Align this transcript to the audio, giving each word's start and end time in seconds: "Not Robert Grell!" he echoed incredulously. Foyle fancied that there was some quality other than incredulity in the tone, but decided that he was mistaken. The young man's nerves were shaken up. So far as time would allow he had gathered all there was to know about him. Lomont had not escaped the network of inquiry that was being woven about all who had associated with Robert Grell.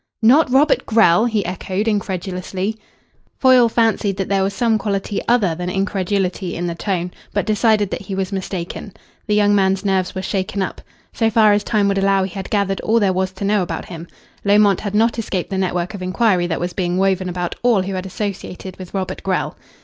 "Not 0.23 0.49
Robert 0.49 0.87
Grell!" 0.87 1.25
he 1.25 1.45
echoed 1.45 1.87
incredulously. 1.87 2.75
Foyle 3.37 3.69
fancied 3.69 4.17
that 4.17 4.29
there 4.29 4.41
was 4.41 4.51
some 4.51 4.79
quality 4.79 5.21
other 5.27 5.53
than 5.53 5.69
incredulity 5.69 6.55
in 6.55 6.65
the 6.65 6.73
tone, 6.73 7.11
but 7.35 7.45
decided 7.45 7.91
that 7.91 8.01
he 8.01 8.15
was 8.15 8.31
mistaken. 8.31 8.93
The 9.27 9.35
young 9.35 9.53
man's 9.53 9.85
nerves 9.85 10.15
were 10.15 10.23
shaken 10.23 10.63
up. 10.63 10.81
So 11.13 11.29
far 11.29 11.53
as 11.53 11.63
time 11.63 11.87
would 11.87 11.99
allow 11.99 12.23
he 12.23 12.31
had 12.33 12.49
gathered 12.49 12.81
all 12.81 12.99
there 12.99 13.13
was 13.13 13.31
to 13.33 13.45
know 13.45 13.61
about 13.61 13.85
him. 13.85 14.07
Lomont 14.43 14.79
had 14.79 14.95
not 14.95 15.19
escaped 15.19 15.51
the 15.51 15.59
network 15.59 15.93
of 15.93 16.01
inquiry 16.01 16.47
that 16.47 16.59
was 16.59 16.73
being 16.73 16.97
woven 16.97 17.29
about 17.29 17.53
all 17.61 17.83
who 17.83 17.93
had 17.93 18.07
associated 18.07 18.77
with 18.77 18.95
Robert 18.95 19.21
Grell. 19.21 19.55